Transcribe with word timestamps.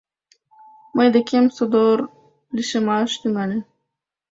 Мый 0.95 1.07
декем 1.15 1.45
содор 1.55 1.97
лишемаш 2.55 3.11
тӱҥале. 3.21 3.57